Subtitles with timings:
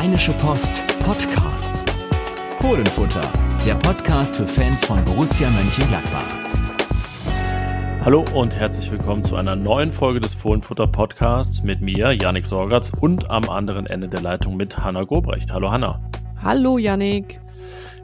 [0.00, 1.84] Rheinische Post Podcasts.
[2.60, 3.32] Fohlenfutter,
[3.66, 6.38] der Podcast für Fans von Borussia Mönchengladbach.
[8.04, 12.92] Hallo und herzlich willkommen zu einer neuen Folge des Fohlenfutter Podcasts mit mir, Yannick Sorgatz,
[13.00, 15.52] und am anderen Ende der Leitung mit Hanna Gobrecht.
[15.52, 16.00] Hallo Hanna.
[16.40, 17.40] Hallo Yannick.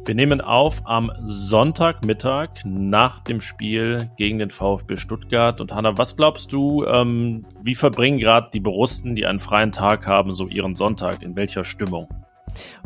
[0.07, 5.63] Wir nehmen auf am Sonntagmittag nach dem Spiel gegen den VfB Stuttgart.
[5.63, 10.07] Und Hanna, was glaubst du, ähm, wie verbringen gerade die Borussen, die einen freien Tag
[10.07, 11.23] haben, so ihren Sonntag?
[11.23, 12.09] In welcher Stimmung?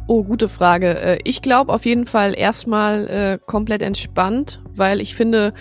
[0.07, 0.98] Oh, gute Frage.
[0.98, 5.53] Äh, ich glaube auf jeden Fall erstmal äh, komplett entspannt, weil ich finde,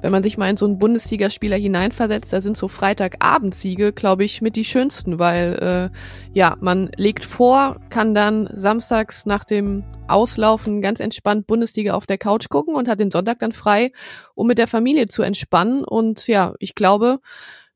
[0.00, 4.42] wenn man sich mal in so einen Bundesligaspieler hineinversetzt, da sind so Freitagabendsiege, glaube ich,
[4.42, 5.96] mit die schönsten, weil äh,
[6.36, 12.18] ja, man legt vor, kann dann samstags nach dem Auslaufen ganz entspannt Bundesliga auf der
[12.18, 13.92] Couch gucken und hat den Sonntag dann frei,
[14.34, 15.84] um mit der Familie zu entspannen.
[15.84, 17.20] Und ja, ich glaube,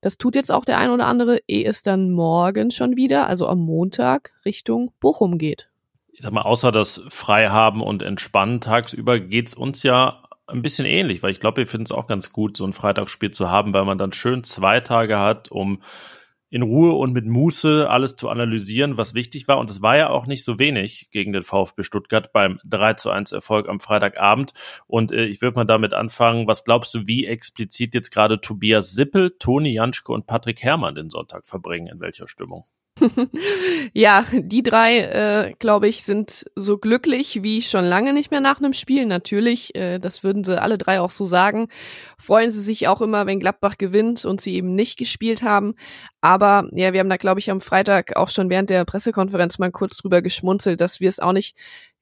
[0.00, 3.48] das tut jetzt auch der ein oder andere, ehe es dann morgen schon wieder, also
[3.48, 5.68] am Montag, Richtung Bochum geht.
[6.12, 11.22] Ich sag mal, außer das Freihaben und Entspannen tagsüber geht's uns ja ein bisschen ähnlich,
[11.22, 13.84] weil ich glaube, wir finden es auch ganz gut, so ein Freitagsspiel zu haben, weil
[13.84, 15.80] man dann schön zwei Tage hat, um
[16.56, 19.58] in Ruhe und mit Muße alles zu analysieren, was wichtig war.
[19.58, 23.10] Und es war ja auch nicht so wenig gegen den VfB Stuttgart beim 3 zu
[23.10, 24.54] 1 Erfolg am Freitagabend.
[24.86, 28.92] Und äh, ich würde mal damit anfangen, was glaubst du, wie explizit jetzt gerade Tobias
[28.92, 31.88] Sippel, Toni Janschke und Patrick Herrmann den Sonntag verbringen?
[31.88, 32.64] In welcher Stimmung?
[33.92, 38.58] Ja, die drei, äh, glaube ich, sind so glücklich wie schon lange nicht mehr nach
[38.58, 39.06] einem Spiel.
[39.06, 41.68] Natürlich, äh, das würden sie alle drei auch so sagen.
[42.18, 45.74] Freuen sie sich auch immer, wenn Gladbach gewinnt und sie eben nicht gespielt haben.
[46.20, 49.70] Aber ja, wir haben da, glaube ich, am Freitag auch schon während der Pressekonferenz mal
[49.70, 51.54] kurz drüber geschmunzelt, dass wir es auch nicht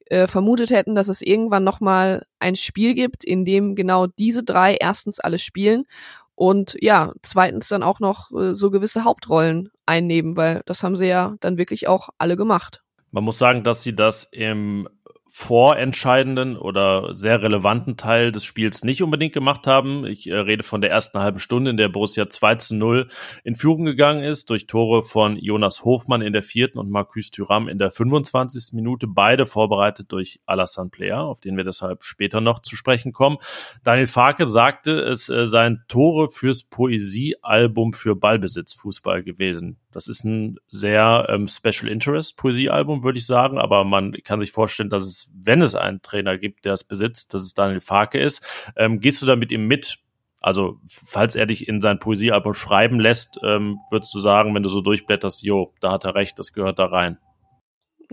[0.07, 4.77] äh, vermutet hätten, dass es irgendwann nochmal ein Spiel gibt, in dem genau diese drei
[4.81, 5.87] erstens alle spielen
[6.35, 11.07] und ja, zweitens dann auch noch äh, so gewisse Hauptrollen einnehmen, weil das haben sie
[11.07, 12.83] ja dann wirklich auch alle gemacht.
[13.11, 14.89] Man muss sagen, dass sie das im
[15.37, 20.07] vorentscheidenden oder sehr relevanten Teil des Spiels nicht unbedingt gemacht haben.
[20.07, 23.09] Ich äh, rede von der ersten halben Stunde, in der Borussia 2 zu 0
[23.43, 27.67] in Führung gegangen ist, durch Tore von Jonas Hofmann in der vierten und Marcus Thuram
[27.67, 28.75] in der 25.
[28.75, 33.39] Minute, beide vorbereitet durch Alassane Player, auf den wir deshalb später noch zu sprechen kommen.
[33.83, 39.81] Daniel Farke sagte, es äh, seien Tore fürs Poesiealbum für Ballbesitzfußball gewesen.
[39.95, 44.53] Das ist ein sehr ähm, Special Interest Poesiealbum, würde ich sagen, aber man kann sich
[44.53, 48.19] vorstellen, dass es, wenn es einen Trainer gibt, der es besitzt, dass es Daniel Farke
[48.19, 48.45] ist.
[48.77, 49.99] Ähm, gehst du da mit ihm mit?
[50.41, 54.69] Also, falls er dich in sein Poesiealbum schreiben lässt, ähm, würdest du sagen, wenn du
[54.69, 57.19] so durchblätterst, jo, da hat er recht, das gehört da rein.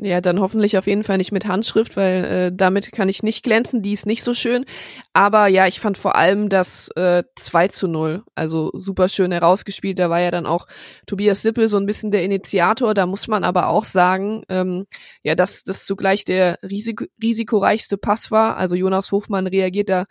[0.03, 3.43] Ja, dann hoffentlich auf jeden Fall nicht mit Handschrift, weil äh, damit kann ich nicht
[3.43, 4.65] glänzen, die ist nicht so schön.
[5.13, 9.99] Aber ja, ich fand vor allem das äh, 2 zu 0, also super schön herausgespielt.
[9.99, 10.65] Da war ja dann auch
[11.05, 12.95] Tobias Sippel so ein bisschen der Initiator.
[12.95, 14.87] Da muss man aber auch sagen, ähm,
[15.21, 18.57] ja, dass das zugleich der risiko risikoreichste Pass war.
[18.57, 20.05] Also Jonas Hofmann reagiert da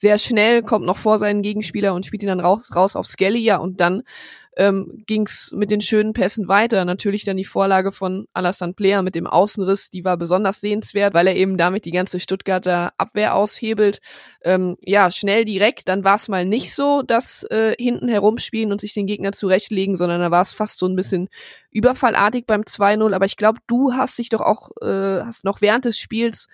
[0.00, 3.40] sehr schnell, kommt noch vor seinen Gegenspieler und spielt ihn dann raus, raus auf Skelly,
[3.40, 4.02] ja, und dann
[4.56, 6.86] ähm, ging mit den schönen Pässen weiter.
[6.86, 11.26] Natürlich dann die Vorlage von Alassane Player mit dem Außenriss, die war besonders sehenswert, weil
[11.26, 14.00] er eben damit die ganze Stuttgarter Abwehr aushebelt.
[14.42, 18.80] Ähm, ja, schnell direkt, dann war es mal nicht so, dass äh, hinten herumspielen und
[18.80, 21.28] sich den Gegner zurechtlegen, sondern da war es fast so ein bisschen
[21.70, 23.14] überfallartig beim 2-0.
[23.14, 26.48] Aber ich glaube, du hast dich doch auch, äh, hast noch während des Spiels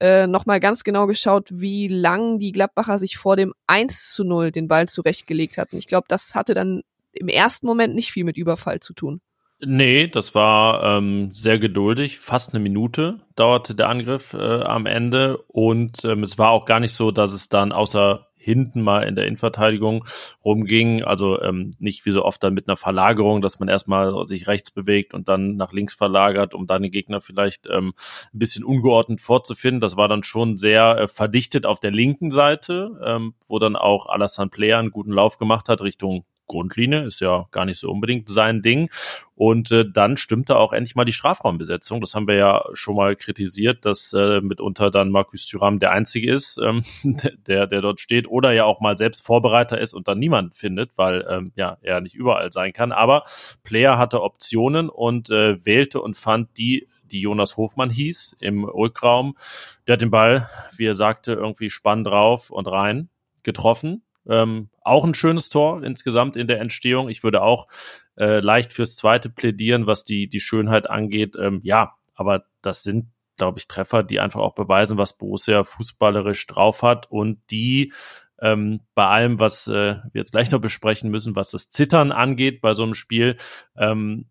[0.00, 4.50] äh, nochmal ganz genau geschaut, wie lang die Gladbacher sich vor dem 1 zu 0
[4.50, 5.76] den Ball zurechtgelegt hatten.
[5.76, 6.82] Ich glaube, das hatte dann
[7.12, 9.20] im ersten Moment nicht viel mit Überfall zu tun.
[9.60, 12.18] Nee, das war ähm, sehr geduldig.
[12.18, 15.38] Fast eine Minute dauerte der Angriff äh, am Ende.
[15.48, 19.16] Und ähm, es war auch gar nicht so, dass es dann außer hinten mal in
[19.16, 20.04] der Innenverteidigung
[20.44, 21.02] rumging.
[21.02, 24.70] Also ähm, nicht wie so oft dann mit einer Verlagerung, dass man erstmal sich rechts
[24.70, 27.94] bewegt und dann nach links verlagert, um dann den Gegner vielleicht ähm,
[28.32, 29.80] ein bisschen ungeordnet vorzufinden.
[29.80, 34.06] Das war dann schon sehr äh, verdichtet auf der linken Seite, ähm, wo dann auch
[34.06, 38.28] Alassane Player einen guten Lauf gemacht hat Richtung Grundlinie, ist ja gar nicht so unbedingt
[38.28, 38.90] sein Ding.
[39.36, 42.00] Und äh, dann stimmte auch endlich mal die Strafraumbesetzung.
[42.00, 46.32] Das haben wir ja schon mal kritisiert, dass äh, mitunter dann Markus Thuram der Einzige
[46.32, 46.84] ist, ähm,
[47.46, 50.96] der, der dort steht oder ja auch mal selbst Vorbereiter ist und dann niemand findet,
[50.96, 52.92] weil ähm, ja er nicht überall sein kann.
[52.92, 53.24] Aber
[53.64, 59.36] Player hatte Optionen und äh, wählte und fand die die Jonas Hofmann hieß, im Rückraum.
[59.86, 63.08] Der hat den Ball, wie er sagte, irgendwie spannend drauf und rein
[63.42, 64.02] getroffen.
[64.28, 67.08] Ähm, auch ein schönes Tor insgesamt in der Entstehung.
[67.08, 67.68] Ich würde auch
[68.16, 71.36] äh, leicht fürs zweite plädieren, was die, die Schönheit angeht.
[71.36, 76.46] Ähm, ja, aber das sind, glaube ich, Treffer, die einfach auch beweisen, was Borussia fußballerisch
[76.46, 77.92] drauf hat und die
[78.40, 82.60] ähm, bei allem, was äh, wir jetzt gleich noch besprechen müssen, was das Zittern angeht
[82.60, 83.36] bei so einem Spiel,
[83.76, 84.26] ähm,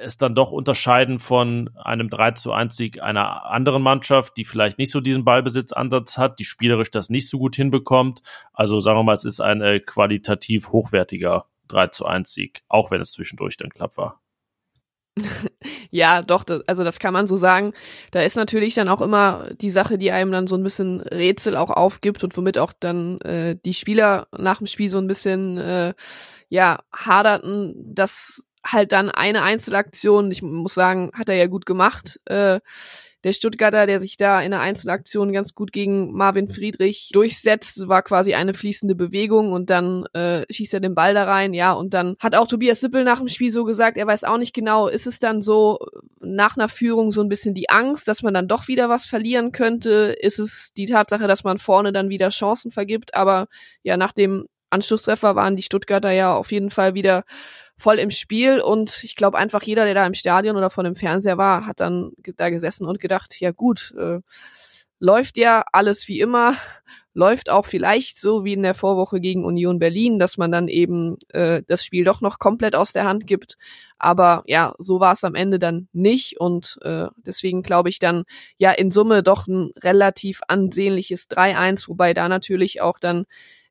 [0.00, 4.78] es dann doch unterscheiden von einem 3 zu 1 Sieg einer anderen Mannschaft, die vielleicht
[4.78, 8.22] nicht so diesen Ballbesitzansatz hat, die spielerisch das nicht so gut hinbekommt.
[8.52, 12.90] Also sagen wir mal, es ist ein äh, qualitativ hochwertiger 3 zu 1 Sieg, auch
[12.90, 14.20] wenn es zwischendurch dann knapp war.
[15.90, 17.72] ja, doch, das, also das kann man so sagen.
[18.10, 21.56] Da ist natürlich dann auch immer die Sache, die einem dann so ein bisschen Rätsel
[21.56, 25.58] auch aufgibt und womit auch dann äh, die Spieler nach dem Spiel so ein bisschen
[25.58, 25.94] äh,
[26.48, 32.20] ja haderten, dass halt dann eine Einzelaktion, ich muss sagen, hat er ja gut gemacht,
[32.26, 32.60] äh,
[33.22, 38.02] der Stuttgarter, der sich da in der Einzelaktion ganz gut gegen Marvin Friedrich durchsetzt, war
[38.02, 41.92] quasi eine fließende Bewegung und dann äh, schießt er den Ball da rein, ja, und
[41.92, 44.88] dann hat auch Tobias Sippel nach dem Spiel so gesagt, er weiß auch nicht genau,
[44.88, 45.78] ist es dann so
[46.20, 49.52] nach einer Führung so ein bisschen die Angst, dass man dann doch wieder was verlieren
[49.52, 50.16] könnte?
[50.18, 53.14] Ist es die Tatsache, dass man vorne dann wieder Chancen vergibt?
[53.14, 53.48] Aber
[53.82, 57.24] ja, nach dem Anschlusstreffer waren die Stuttgarter ja auf jeden Fall wieder
[57.80, 60.94] voll im Spiel und ich glaube einfach jeder, der da im Stadion oder vor dem
[60.94, 64.20] Fernseher war, hat dann da gesessen und gedacht, ja gut, äh,
[65.00, 66.56] läuft ja alles wie immer,
[67.14, 71.16] läuft auch vielleicht so wie in der Vorwoche gegen Union Berlin, dass man dann eben
[71.30, 73.56] äh, das Spiel doch noch komplett aus der Hand gibt.
[73.98, 78.24] Aber ja, so war es am Ende dann nicht und äh, deswegen glaube ich dann
[78.58, 83.24] ja in Summe doch ein relativ ansehnliches 3-1, wobei da natürlich auch dann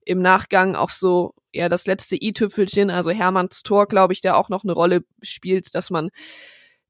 [0.04, 4.50] im Nachgang auch so ja das letzte i-Tüpfelchen, also Hermanns Tor, glaube ich, der auch
[4.50, 6.10] noch eine Rolle spielt, dass man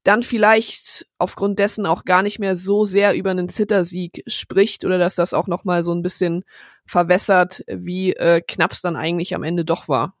[0.02, 4.98] dann vielleicht aufgrund dessen auch gar nicht mehr so sehr über einen Zittersieg spricht oder
[4.98, 6.44] dass das auch noch mal so ein bisschen
[6.86, 10.16] verwässert, wie äh, knapp es dann eigentlich am Ende doch war.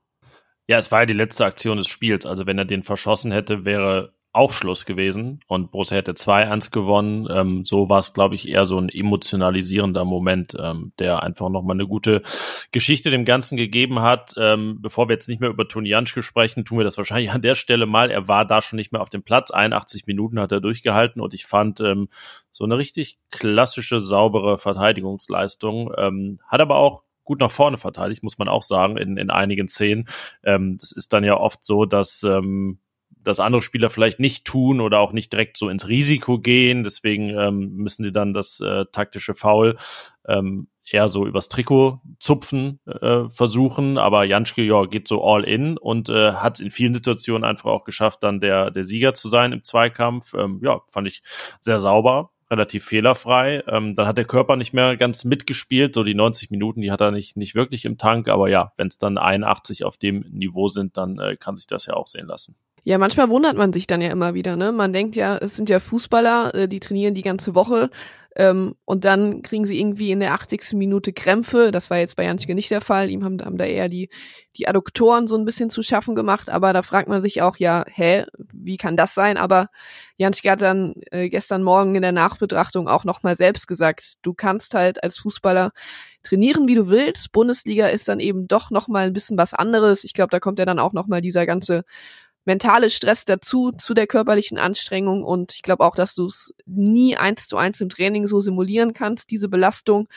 [0.66, 2.26] Ja, es war ja die letzte Aktion des Spiels.
[2.26, 7.26] Also wenn er den verschossen hätte, wäre auch Schluss gewesen und Borussia hätte 2-1 gewonnen.
[7.30, 11.74] Ähm, so war es, glaube ich, eher so ein emotionalisierender Moment, ähm, der einfach nochmal
[11.74, 12.22] eine gute
[12.70, 14.34] Geschichte dem Ganzen gegeben hat.
[14.36, 17.42] Ähm, bevor wir jetzt nicht mehr über Toni Janschke sprechen, tun wir das wahrscheinlich an
[17.42, 18.10] der Stelle mal.
[18.10, 19.50] Er war da schon nicht mehr auf dem Platz.
[19.50, 22.08] 81 Minuten hat er durchgehalten und ich fand ähm,
[22.52, 25.92] so eine richtig klassische, saubere Verteidigungsleistung.
[25.98, 29.66] Ähm, hat aber auch gut nach vorne verteidigt, muss man auch sagen, in, in einigen
[29.66, 30.08] Szenen.
[30.44, 32.78] Ähm, das ist dann ja oft so, dass ähm,
[33.22, 36.84] das andere Spieler vielleicht nicht tun oder auch nicht direkt so ins Risiko gehen.
[36.84, 39.76] Deswegen ähm, müssen die dann das äh, taktische Foul
[40.26, 43.98] ähm, eher so übers Trikot zupfen äh, versuchen.
[43.98, 47.70] Aber Janschke ja, geht so all in und äh, hat es in vielen Situationen einfach
[47.70, 50.34] auch geschafft, dann der, der Sieger zu sein im Zweikampf.
[50.34, 51.22] Ähm, ja, fand ich
[51.60, 53.62] sehr sauber relativ fehlerfrei.
[53.68, 55.94] Ähm, dann hat der Körper nicht mehr ganz mitgespielt.
[55.94, 58.28] So die 90 Minuten, die hat er nicht, nicht wirklich im Tank.
[58.28, 61.86] Aber ja, wenn es dann 81 auf dem Niveau sind, dann äh, kann sich das
[61.86, 62.56] ja auch sehen lassen.
[62.84, 64.72] Ja, manchmal wundert man sich dann ja immer wieder, ne?
[64.72, 67.90] Man denkt ja, es sind ja Fußballer, äh, die trainieren die ganze Woche
[68.36, 70.74] ähm, und dann kriegen sie irgendwie in der 80.
[70.74, 71.72] Minute Krämpfe.
[71.72, 73.10] Das war jetzt bei Janschke nicht der Fall.
[73.10, 74.08] Ihm haben, haben da eher die,
[74.56, 76.48] die Adduktoren so ein bisschen zu schaffen gemacht.
[76.48, 79.36] Aber da fragt man sich auch, ja, hä, wie kann das sein?
[79.36, 79.66] Aber
[80.16, 84.74] Janschke hat dann äh, gestern Morgen in der Nachbetrachtung auch nochmal selbst gesagt, du kannst
[84.74, 85.72] halt als Fußballer
[86.22, 87.32] trainieren, wie du willst.
[87.32, 90.04] Bundesliga ist dann eben doch nochmal ein bisschen was anderes.
[90.04, 91.82] Ich glaube, da kommt ja dann auch nochmal dieser ganze
[92.44, 95.24] mentale Stress dazu, zu der körperlichen Anstrengung.
[95.24, 98.92] Und ich glaube auch, dass du es nie eins zu eins im Training so simulieren
[98.92, 100.08] kannst, diese Belastung.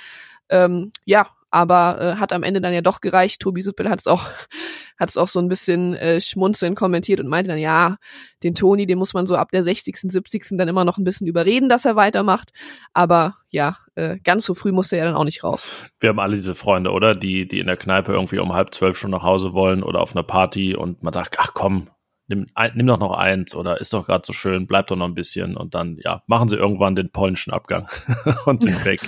[0.49, 3.39] Ähm, ja, aber äh, hat am Ende dann ja doch gereicht.
[3.39, 4.27] Tobi Sippel hat es auch,
[4.97, 7.97] hat es auch so ein bisschen äh, schmunzeln kommentiert und meinte dann, ja,
[8.41, 10.57] den Toni, den muss man so ab der 60., 70.
[10.57, 12.51] dann immer noch ein bisschen überreden, dass er weitermacht.
[12.93, 15.69] Aber ja, äh, ganz so früh musste er dann auch nicht raus.
[15.99, 17.13] Wir haben alle diese Freunde, oder?
[17.13, 20.15] Die, die in der Kneipe irgendwie um halb zwölf schon nach Hause wollen oder auf
[20.15, 21.87] einer Party und man sagt, ach komm,
[22.35, 25.15] nimm, nimm doch noch eins oder ist doch gerade so schön, bleib doch noch ein
[25.15, 27.87] bisschen und dann, ja, machen sie irgendwann den polnischen Abgang
[28.45, 29.01] und sind weg.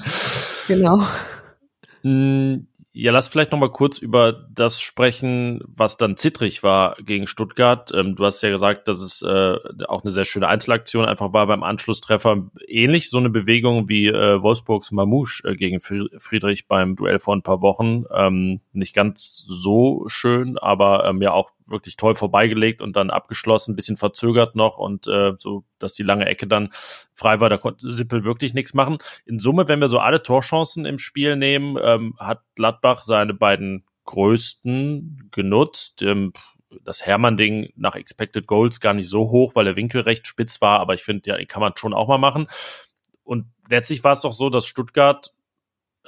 [0.67, 1.01] Genau.
[2.01, 2.67] Hm,
[2.97, 7.91] ja, lass vielleicht noch mal kurz über das sprechen, was dann zittrig war gegen Stuttgart.
[7.93, 9.57] Ähm, du hast ja gesagt, dass es äh,
[9.89, 12.49] auch eine sehr schöne Einzelaktion einfach war beim Anschlusstreffer.
[12.69, 17.41] Ähnlich so eine Bewegung wie äh, Wolfsburgs Mamouche äh, gegen Friedrich beim Duell vor ein
[17.41, 18.05] paar Wochen.
[18.13, 23.75] Ähm, nicht ganz so schön, aber ähm, ja auch wirklich toll vorbeigelegt und dann abgeschlossen,
[23.75, 26.69] bisschen verzögert noch und äh, so, dass die lange Ecke dann
[27.13, 27.49] frei war.
[27.49, 28.99] Da konnte Sippel wirklich nichts machen.
[29.25, 33.85] In Summe, wenn wir so alle Torchancen im Spiel nehmen, ähm, hat Gladbach seine beiden
[34.05, 36.01] größten genutzt.
[36.01, 36.33] Ähm,
[36.83, 40.79] das Hermann-Ding nach Expected Goals gar nicht so hoch, weil der Winkel recht spitz war,
[40.79, 42.47] aber ich finde, ja, kann man schon auch mal machen.
[43.23, 45.33] Und letztlich war es doch so, dass Stuttgart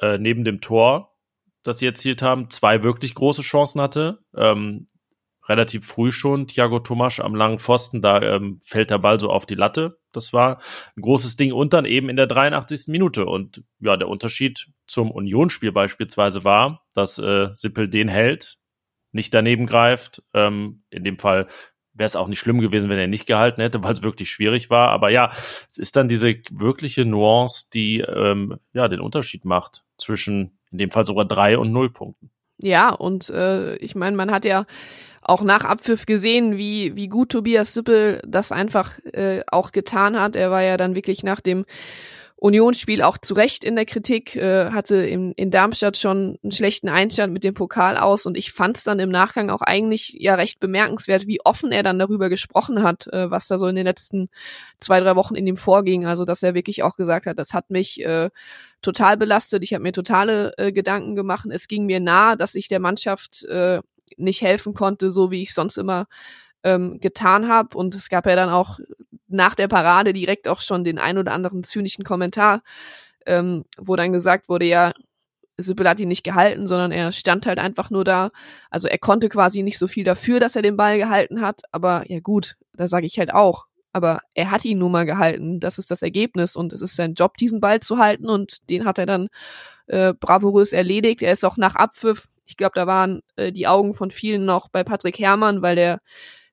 [0.01, 1.15] äh, neben dem Tor,
[1.63, 4.19] das sie erzielt haben, zwei wirklich große Chancen hatte.
[4.35, 4.87] Ähm,
[5.47, 9.45] relativ früh schon Thiago Tomasch am langen Pfosten, da ähm, fällt der Ball so auf
[9.45, 9.99] die Latte.
[10.11, 10.59] Das war
[10.95, 12.87] ein großes Ding und dann eben in der 83.
[12.87, 13.25] Minute.
[13.25, 18.57] Und ja, der Unterschied zum Unionsspiel beispielsweise war, dass äh, Sippel den hält,
[19.11, 21.47] nicht daneben greift, ähm, in dem Fall
[21.93, 24.69] wäre es auch nicht schlimm gewesen, wenn er nicht gehalten hätte, weil es wirklich schwierig
[24.69, 24.89] war.
[24.89, 25.31] Aber ja,
[25.69, 30.91] es ist dann diese wirkliche Nuance, die ähm, ja den Unterschied macht zwischen in dem
[30.91, 32.31] Fall sogar drei und null Punkten.
[32.59, 34.65] Ja, und äh, ich meine, man hat ja
[35.21, 40.35] auch nach Abpfiff gesehen, wie, wie gut Tobias Sippel das einfach äh, auch getan hat.
[40.35, 41.65] Er war ja dann wirklich nach dem
[42.39, 46.87] Unionsspiel auch zu Recht in der Kritik, äh, hatte in, in Darmstadt schon einen schlechten
[46.87, 50.35] Einstand mit dem Pokal aus und ich fand es dann im Nachgang auch eigentlich ja
[50.35, 53.85] recht bemerkenswert, wie offen er dann darüber gesprochen hat, äh, was da so in den
[53.85, 54.29] letzten
[54.79, 56.05] zwei, drei Wochen in ihm vorging.
[56.05, 58.29] Also dass er wirklich auch gesagt hat, das hat mich äh,
[58.83, 61.47] total belastet, ich habe mir totale äh, Gedanken gemacht.
[61.49, 63.79] Es ging mir nahe, dass ich der Mannschaft äh,
[64.17, 66.07] nicht helfen konnte, so wie ich sonst immer
[66.63, 67.77] ähm, getan habe.
[67.77, 68.79] Und es gab ja dann auch
[69.27, 72.61] nach der Parade direkt auch schon den ein oder anderen zynischen Kommentar,
[73.25, 74.93] ähm, wo dann gesagt wurde, ja,
[75.57, 78.29] Sibyl hat ihn nicht gehalten, sondern er stand halt einfach nur da.
[78.69, 81.61] Also er konnte quasi nicht so viel dafür, dass er den Ball gehalten hat.
[81.71, 83.65] Aber ja gut, da sage ich halt auch.
[83.91, 85.59] Aber er hat ihn nun mal gehalten.
[85.59, 88.85] Das ist das Ergebnis und es ist sein Job, diesen Ball zu halten und den
[88.85, 89.29] hat er dann
[89.87, 91.23] äh, bravourös erledigt.
[91.23, 92.27] Er ist auch nach Abpfiff.
[92.47, 96.01] Ich glaube, da waren äh, die Augen von vielen noch bei Patrick Herrmann, weil der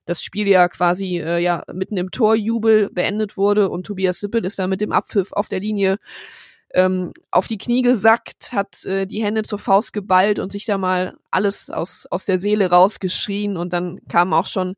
[0.05, 4.59] das Spiel ja quasi äh, ja mitten im Torjubel beendet wurde und Tobias Sippel ist
[4.59, 5.97] da mit dem Abpfiff auf der Linie
[6.73, 10.77] ähm, auf die Knie gesackt, hat äh, die Hände zur Faust geballt und sich da
[10.77, 14.75] mal alles aus, aus der Seele rausgeschrien und dann kamen auch schon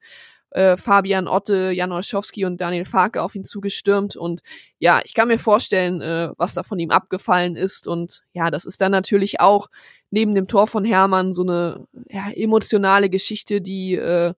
[0.57, 4.41] äh, Fabian Otte, Jan Olschowski und Daniel Farke auf ihn zugestürmt und
[4.79, 8.65] ja, ich kann mir vorstellen, äh, was da von ihm abgefallen ist und ja, das
[8.65, 9.67] ist dann natürlich auch
[10.09, 14.33] neben dem Tor von Hermann so eine ja, emotionale Geschichte, die äh,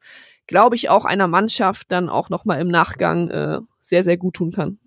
[0.49, 4.51] glaube ich, auch einer Mannschaft dann auch nochmal im Nachgang äh, sehr, sehr gut tun
[4.51, 4.79] kann.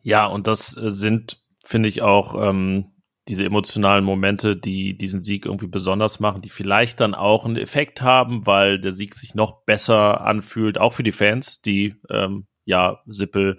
[0.00, 2.91] Ja, und das äh, sind, finde ich, auch ähm,
[3.32, 8.02] diese emotionalen Momente, die diesen Sieg irgendwie besonders machen, die vielleicht dann auch einen Effekt
[8.02, 13.00] haben, weil der Sieg sich noch besser anfühlt, auch für die Fans, die ähm, ja
[13.06, 13.56] Sippel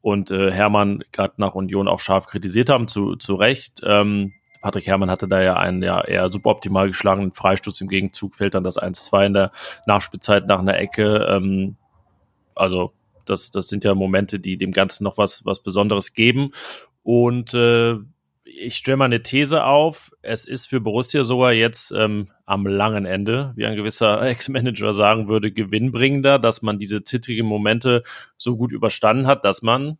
[0.00, 3.80] und äh, Hermann gerade nach Union auch scharf kritisiert haben, zu, zu Recht.
[3.82, 7.80] Ähm, Patrick Herrmann hatte da ja einen ja eher suboptimal geschlagenen Freistoß.
[7.80, 9.50] Im Gegenzug fällt dann das 1-2 in der
[9.86, 11.26] Nachspielzeit nach einer Ecke.
[11.28, 11.76] Ähm,
[12.54, 12.92] also
[13.24, 16.52] das, das sind ja Momente, die dem Ganzen noch was, was Besonderes geben.
[17.02, 17.96] Und äh,
[18.60, 20.12] ich stelle mal eine These auf.
[20.22, 25.28] Es ist für Borussia sogar jetzt ähm, am langen Ende, wie ein gewisser Ex-Manager sagen
[25.28, 28.02] würde, gewinnbringender, dass man diese zittrigen Momente
[28.36, 29.98] so gut überstanden hat, dass man,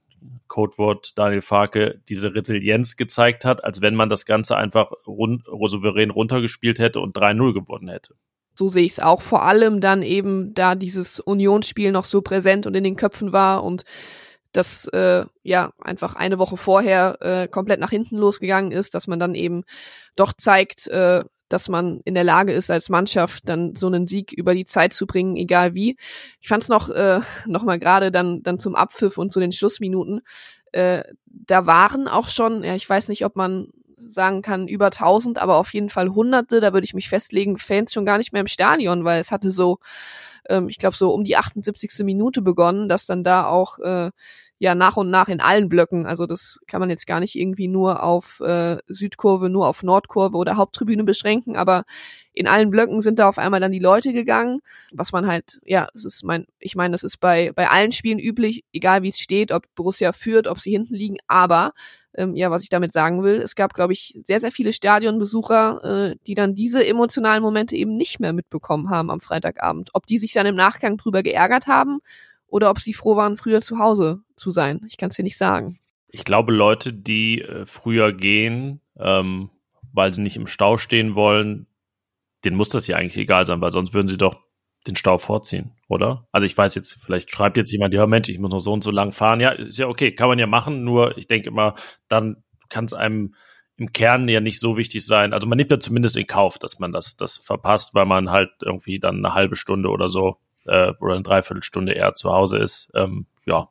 [0.48, 6.10] Codewort Daniel Farke diese Resilienz gezeigt hat, als wenn man das Ganze einfach rund, souverän
[6.10, 8.14] runtergespielt hätte und 3-0 gewonnen hätte.
[8.54, 9.22] So sehe ich es auch.
[9.22, 13.62] Vor allem dann eben, da dieses Unionsspiel noch so präsent und in den Köpfen war
[13.62, 13.84] und
[14.52, 19.18] das äh, ja einfach eine Woche vorher äh, komplett nach hinten losgegangen ist, dass man
[19.18, 19.64] dann eben
[20.16, 24.32] doch zeigt, äh, dass man in der Lage ist, als Mannschaft dann so einen Sieg
[24.32, 25.96] über die Zeit zu bringen, egal wie.
[26.40, 29.52] Ich fand es noch, äh, noch mal gerade dann, dann zum Abpfiff und zu den
[29.52, 30.20] Schlussminuten.
[30.72, 33.68] Äh, da waren auch schon, ja, ich weiß nicht, ob man
[34.06, 37.92] sagen kann, über 1000, aber auf jeden Fall Hunderte, da würde ich mich festlegen, Fans
[37.92, 39.78] schon gar nicht mehr im Stadion, weil es hatte so,
[40.48, 42.04] ähm, ich glaube, so um die 78.
[42.04, 44.10] Minute begonnen, dass dann da auch äh,
[44.58, 46.06] ja nach und nach in allen Blöcken.
[46.06, 50.36] Also das kann man jetzt gar nicht irgendwie nur auf äh, Südkurve, nur auf Nordkurve
[50.36, 51.84] oder Haupttribüne beschränken, aber
[52.32, 54.60] in allen Blöcken sind da auf einmal dann die Leute gegangen,
[54.92, 58.18] was man halt, ja, es ist mein, ich meine, das ist bei bei allen Spielen
[58.18, 61.72] üblich, egal wie es steht, ob Borussia führt, ob sie hinten liegen, aber
[62.14, 66.10] ähm, ja, was ich damit sagen will, es gab, glaube ich, sehr, sehr viele Stadionbesucher,
[66.12, 69.90] äh, die dann diese emotionalen Momente eben nicht mehr mitbekommen haben am Freitagabend.
[69.92, 72.00] Ob die sich dann im Nachgang drüber geärgert haben
[72.48, 74.80] oder ob sie froh waren, früher zu Hause zu sein.
[74.88, 75.78] Ich kann es dir nicht sagen.
[76.08, 79.50] Ich glaube, Leute, die äh, früher gehen, ähm,
[79.92, 81.66] weil sie nicht im Stau stehen wollen,
[82.44, 84.40] denen muss das ja eigentlich egal sein, weil sonst würden sie doch
[84.86, 86.26] den Stau vorziehen, oder?
[86.32, 88.84] Also ich weiß jetzt, vielleicht schreibt jetzt jemand, ja Mensch, ich muss noch so und
[88.84, 89.40] so lang fahren.
[89.40, 91.74] Ja, ist ja okay, kann man ja machen, nur ich denke immer,
[92.08, 93.34] dann kann es einem
[93.76, 95.32] im Kern ja nicht so wichtig sein.
[95.32, 98.50] Also man nimmt ja zumindest in Kauf, dass man das, das verpasst, weil man halt
[98.62, 100.38] irgendwie dann eine halbe Stunde oder so
[100.68, 102.90] äh, oder eine Dreiviertelstunde eher zu Hause ist.
[102.94, 103.68] Ähm, ja.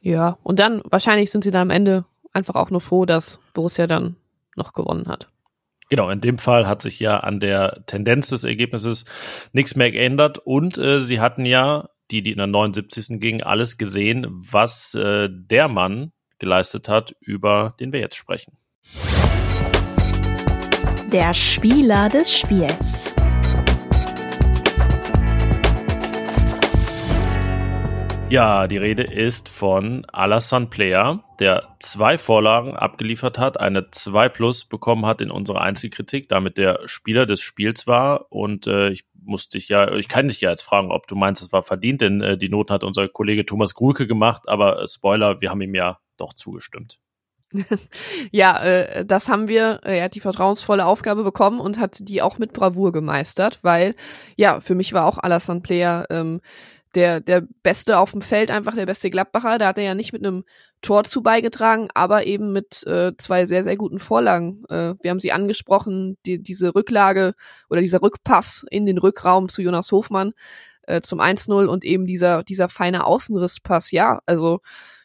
[0.00, 3.86] Ja, und dann wahrscheinlich sind sie dann am Ende einfach auch nur froh, dass Borussia
[3.86, 4.16] dann
[4.56, 5.28] noch gewonnen hat.
[5.88, 9.04] Genau, in dem Fall hat sich ja an der Tendenz des Ergebnisses
[9.52, 13.20] nichts mehr geändert und äh, sie hatten ja, die, die in der 79.
[13.20, 18.56] gingen, alles gesehen, was äh, der Mann geleistet hat, über den wir jetzt sprechen.
[21.12, 23.14] Der Spieler des Spiels.
[28.32, 34.64] Ja, die Rede ist von Alassane Player, der zwei Vorlagen abgeliefert hat, eine 2 Plus
[34.64, 38.32] bekommen hat in unserer Einzelkritik, damit der Spieler des Spiels war.
[38.32, 41.42] Und äh, ich musste dich ja, ich kann dich ja jetzt fragen, ob du meinst,
[41.42, 44.88] es war verdient, denn äh, die Noten hat unser Kollege Thomas Grulke gemacht, aber äh,
[44.88, 46.98] Spoiler, wir haben ihm ja doch zugestimmt.
[48.30, 49.80] ja, äh, das haben wir.
[49.82, 53.94] Er hat die vertrauensvolle Aufgabe bekommen und hat die auch mit Bravour gemeistert, weil
[54.36, 56.40] ja, für mich war auch Alassane Player ähm,
[56.94, 59.58] der, der Beste auf dem Feld, einfach der beste Gladbacher.
[59.58, 60.44] Da hat er ja nicht mit einem
[60.82, 64.64] Tor zu beigetragen, aber eben mit äh, zwei sehr, sehr guten Vorlagen.
[64.68, 67.34] Äh, wir haben sie angesprochen, die, diese Rücklage
[67.70, 70.32] oder dieser Rückpass in den Rückraum zu Jonas Hofmann
[70.82, 73.92] äh, zum 1-0 und eben dieser, dieser feine Außenrisspass.
[73.92, 74.60] Ja, also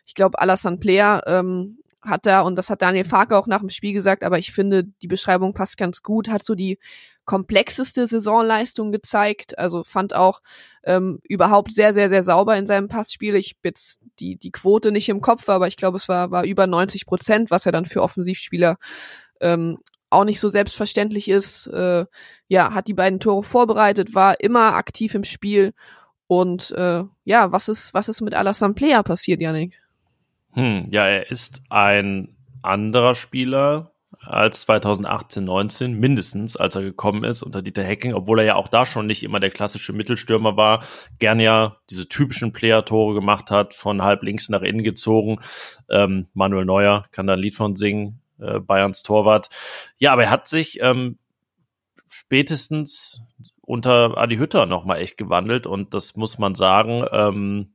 [0.05, 3.69] ich glaube, Alassane Player ähm, hat da, und das hat Daniel Farke auch nach dem
[3.69, 6.79] Spiel gesagt, aber ich finde, die Beschreibung passt ganz gut, hat so die
[7.25, 9.59] komplexeste Saisonleistung gezeigt.
[9.59, 10.39] Also fand auch
[10.83, 13.35] ähm, überhaupt sehr, sehr, sehr sauber in seinem Passspiel.
[13.35, 16.45] Ich habe jetzt die, die Quote nicht im Kopf, aber ich glaube, es war, war
[16.45, 18.77] über 90 Prozent, was ja dann für Offensivspieler
[19.41, 19.77] ähm,
[20.09, 21.67] auch nicht so selbstverständlich ist.
[21.67, 22.05] Äh,
[22.47, 25.73] ja, hat die beiden Tore vorbereitet, war immer aktiv im Spiel.
[26.27, 29.81] Und äh, ja, was ist, was ist mit Alassane Player passiert, Janik?
[30.57, 37.43] Hm, ja, er ist ein anderer Spieler, als 2018, 19, mindestens, als er gekommen ist
[37.43, 40.83] unter Dieter Hecking, obwohl er ja auch da schon nicht immer der klassische Mittelstürmer war,
[41.19, 45.39] gern ja diese typischen Player-Tore gemacht hat, von halb links nach innen gezogen.
[45.91, 49.49] Ähm, Manuel Neuer kann da ein Lied von singen, äh, Bayerns Torwart.
[49.99, 51.19] Ja, aber er hat sich ähm,
[52.09, 53.21] spätestens
[53.61, 57.73] unter Adi Hütter nochmal echt gewandelt und das muss man sagen, ähm,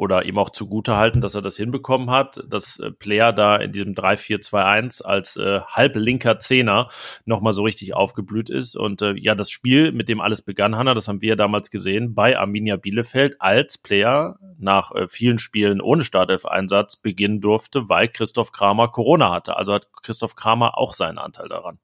[0.00, 3.70] oder ihm auch zugute halten, dass er das hinbekommen hat, dass äh, Player da in
[3.70, 6.88] diesem 3-4-2-1 als äh, halblinker Zehner
[7.26, 8.76] nochmal so richtig aufgeblüht ist.
[8.76, 11.70] Und äh, ja, das Spiel, mit dem alles begann, Hanna, das haben wir ja damals
[11.70, 18.08] gesehen, bei Arminia Bielefeld als Player nach äh, vielen Spielen ohne Startelf-Einsatz beginnen durfte, weil
[18.08, 19.58] Christoph Kramer Corona hatte.
[19.58, 21.78] Also hat Christoph Kramer auch seinen Anteil daran.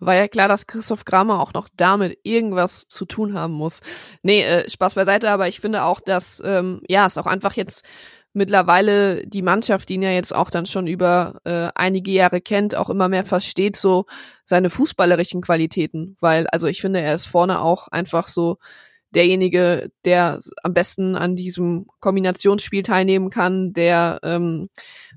[0.00, 3.80] War ja klar, dass Christoph Kramer auch noch damit irgendwas zu tun haben muss.
[4.22, 7.84] Nee, äh, Spaß beiseite, aber ich finde auch, dass ähm, ja, es auch einfach jetzt
[8.36, 12.74] mittlerweile die Mannschaft, die ihn ja jetzt auch dann schon über äh, einige Jahre kennt,
[12.74, 14.04] auch immer mehr versteht, so
[14.44, 16.16] seine fußballerischen Qualitäten.
[16.20, 18.58] Weil, also ich finde, er ist vorne auch einfach so
[19.14, 24.68] derjenige, der am besten an diesem Kombinationsspiel teilnehmen kann, der ähm,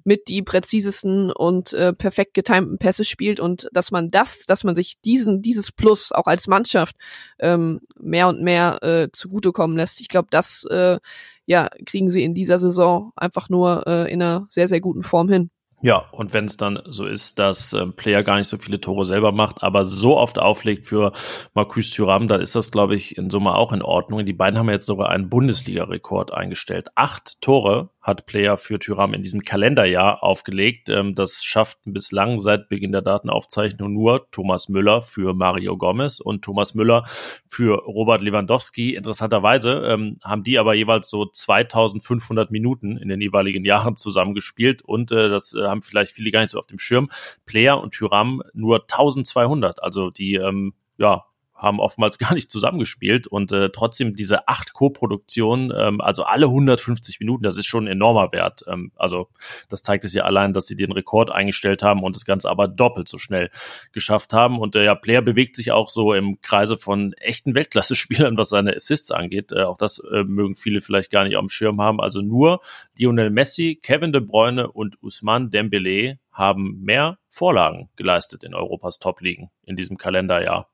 [0.10, 4.74] mit die präzisesten und äh, perfekt getimten Pässe spielt und dass man das, dass man
[4.74, 6.96] sich diesen, dieses Plus auch als Mannschaft
[7.38, 10.02] ähm, mehr und mehr äh, zugutekommen lässt.
[10.02, 10.98] Ich glaube, das äh,
[11.46, 15.30] ja, kriegen sie in dieser Saison einfach nur äh, in einer sehr, sehr guten Form
[15.30, 15.52] hin.
[15.82, 19.06] Ja, und wenn es dann so ist, dass ähm, Player gar nicht so viele Tore
[19.06, 21.14] selber macht, aber so oft auflegt für
[21.54, 24.26] Marcus Thuram, dann ist das, glaube ich, in Summe auch in Ordnung.
[24.26, 26.90] Die beiden haben jetzt sogar einen Bundesliga-Rekord eingestellt.
[26.96, 30.90] Acht Tore hat Player für Tyram in diesem Kalenderjahr aufgelegt.
[30.90, 36.44] Ähm, das schafft bislang seit Beginn der Datenaufzeichnung nur Thomas Müller für Mario Gomez und
[36.44, 37.04] Thomas Müller
[37.48, 38.96] für Robert Lewandowski.
[38.96, 45.12] Interessanterweise ähm, haben die aber jeweils so 2500 Minuten in den jeweiligen Jahren zusammengespielt und
[45.12, 47.10] äh, das äh, haben vielleicht viele gar nicht so auf dem Schirm.
[47.46, 49.82] Player und Tyram nur 1200.
[49.82, 51.24] Also die ähm, ja,
[51.60, 57.20] haben oftmals gar nicht zusammengespielt und äh, trotzdem diese acht Co-Produktionen, ähm, also alle 150
[57.20, 58.64] Minuten, das ist schon ein enormer Wert.
[58.68, 59.30] Ähm, also
[59.70, 62.68] das zeigt es ja allein, dass sie den Rekord eingestellt haben und das Ganze aber
[62.68, 63.50] doppelt so schnell
[63.92, 64.60] geschafft haben.
[64.60, 68.50] Und der äh, ja, Player bewegt sich auch so im Kreise von echten Weltklasse-Spielern, was
[68.50, 69.52] seine Assists angeht.
[69.52, 72.00] Äh, auch das äh, mögen viele vielleicht gar nicht auf dem Schirm haben.
[72.02, 72.62] Also nur
[72.98, 79.50] Lionel Messi, Kevin De Bruyne und Usman Dembele haben mehr Vorlagen geleistet in Europas Top-Ligen
[79.64, 80.70] in diesem Kalenderjahr.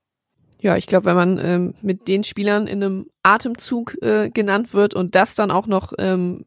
[0.60, 4.94] Ja, ich glaube, wenn man ähm, mit den Spielern in einem Atemzug äh, genannt wird
[4.96, 6.46] und das dann auch noch ähm,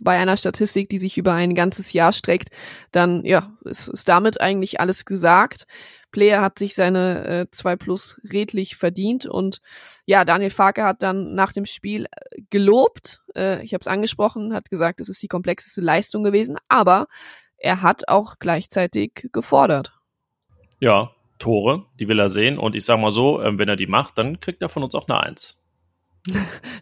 [0.00, 2.50] bei einer Statistik, die sich über ein ganzes Jahr streckt,
[2.92, 5.66] dann ja, ist, ist damit eigentlich alles gesagt.
[6.10, 9.60] Player hat sich seine äh, 2 Plus redlich verdient und
[10.06, 14.54] ja, Daniel Farke hat dann nach dem Spiel äh, gelobt, äh, ich habe es angesprochen,
[14.54, 17.06] hat gesagt, es ist die komplexeste Leistung gewesen, aber
[17.56, 19.92] er hat auch gleichzeitig gefordert.
[20.80, 21.10] Ja,
[21.40, 22.58] Tore, die will er sehen.
[22.58, 24.94] Und ich sage mal so, ähm, wenn er die macht, dann kriegt er von uns
[24.94, 25.58] auch eine Eins.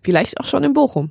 [0.03, 1.11] Vielleicht auch schon in Bochum.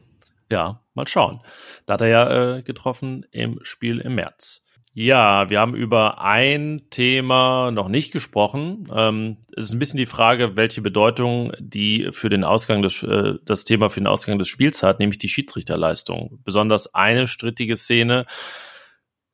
[0.51, 1.41] Ja, mal schauen.
[1.85, 4.63] Da hat er ja äh, getroffen im Spiel im März.
[4.99, 8.87] Ja, wir haben über ein Thema noch nicht gesprochen.
[8.91, 13.35] Ähm, es ist ein bisschen die Frage, welche Bedeutung die für den Ausgang des, äh,
[13.45, 16.39] das Thema für den Ausgang des Spiels hat, nämlich die Schiedsrichterleistung.
[16.43, 18.25] Besonders eine strittige Szene.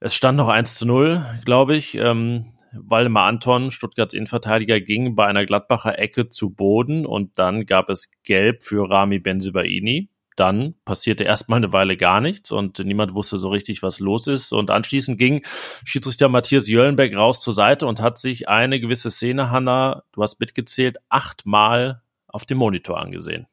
[0.02, 1.96] Es stand noch 1 zu 0, glaube ich.
[1.96, 7.90] Ähm, Waldemar Anton, Stuttgarts Innenverteidiger, ging bei einer Gladbacher Ecke zu Boden und dann gab
[7.90, 10.10] es Gelb für Rami Benzibaini.
[10.36, 14.52] dann passierte erstmal eine Weile gar nichts und niemand wusste so richtig, was los ist.
[14.52, 15.46] Und anschließend ging
[15.86, 20.40] Schiedsrichter Matthias Jöllenbeck raus zur Seite und hat sich eine gewisse Szene, Hanna, du hast
[20.40, 23.46] mitgezählt, achtmal auf dem Monitor angesehen.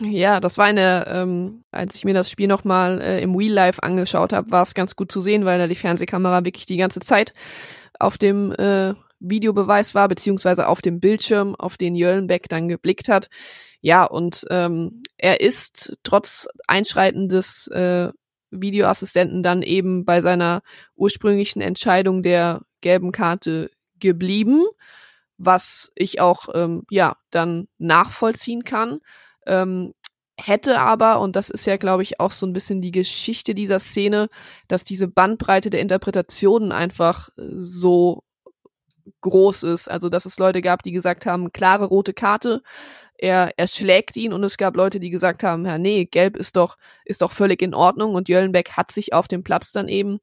[0.00, 3.82] Ja, das war eine, ähm, als ich mir das Spiel nochmal äh, im Real Life
[3.82, 7.00] angeschaut habe, war es ganz gut zu sehen, weil da die Fernsehkamera wirklich die ganze
[7.00, 7.32] Zeit
[7.98, 13.28] auf dem äh, Videobeweis war, beziehungsweise auf dem Bildschirm, auf den Jöllenbeck dann geblickt hat.
[13.80, 18.10] Ja, und ähm, er ist trotz Einschreiten des äh,
[18.50, 20.62] Videoassistenten dann eben bei seiner
[20.96, 24.64] ursprünglichen Entscheidung der gelben Karte geblieben,
[25.38, 29.00] was ich auch ähm, ja dann nachvollziehen kann.
[29.46, 29.94] Ähm,
[30.38, 33.78] hätte aber, und das ist ja, glaube ich, auch so ein bisschen die Geschichte dieser
[33.78, 34.28] Szene,
[34.68, 38.24] dass diese Bandbreite der Interpretationen einfach so
[39.20, 39.88] groß ist.
[39.88, 42.62] Also, dass es Leute gab, die gesagt haben, klare rote Karte,
[43.16, 46.56] er, er schlägt ihn und es gab Leute, die gesagt haben, ja, nee, gelb ist
[46.56, 50.18] doch, ist doch völlig in Ordnung und Jöllenbeck hat sich auf dem Platz dann eben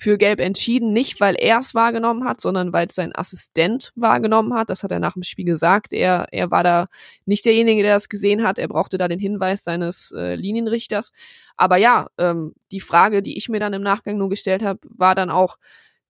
[0.00, 4.54] für Gelb entschieden, nicht weil er es wahrgenommen hat, sondern weil es sein Assistent wahrgenommen
[4.54, 4.70] hat.
[4.70, 5.92] Das hat er nach dem Spiel gesagt.
[5.92, 6.86] Er, er war da
[7.26, 8.58] nicht derjenige, der das gesehen hat.
[8.58, 11.12] Er brauchte da den Hinweis seines äh, Linienrichters.
[11.58, 15.14] Aber ja, ähm, die Frage, die ich mir dann im Nachgang nur gestellt habe, war
[15.14, 15.58] dann auch,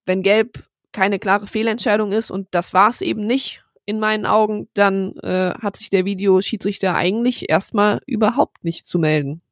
[0.06, 4.68] wenn Gelb keine klare Fehlentscheidung ist und das war es eben nicht in meinen Augen,
[4.74, 9.42] dann äh, hat sich der Videoschiedsrichter eigentlich erstmal überhaupt nicht zu melden.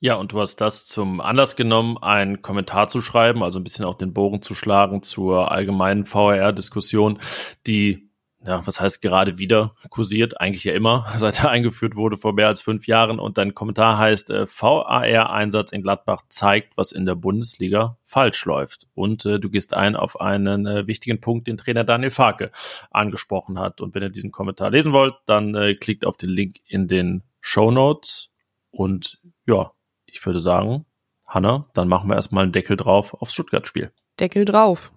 [0.00, 3.84] Ja, und du hast das zum Anlass genommen, einen Kommentar zu schreiben, also ein bisschen
[3.84, 7.18] auch den Bogen zu schlagen zur allgemeinen VRR-Diskussion,
[7.66, 8.08] die
[8.44, 12.46] ja, was heißt gerade wieder kursiert, eigentlich ja immer, seit er eingeführt wurde vor mehr
[12.46, 13.18] als fünf Jahren.
[13.18, 18.86] Und dein Kommentar heißt, äh, VAR-Einsatz in Gladbach zeigt, was in der Bundesliga falsch läuft.
[18.94, 22.52] Und äh, du gehst ein auf einen äh, wichtigen Punkt, den Trainer Daniel Farke
[22.90, 23.80] angesprochen hat.
[23.80, 27.24] Und wenn ihr diesen Kommentar lesen wollt, dann äh, klickt auf den Link in den
[27.40, 28.30] Show Notes.
[28.70, 29.72] Und ja,
[30.08, 30.84] ich würde sagen,
[31.26, 33.92] Hanna, dann machen wir erstmal einen Deckel drauf aufs Stuttgart-Spiel.
[34.18, 34.92] Deckel drauf.